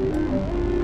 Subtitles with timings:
[0.00, 0.79] Música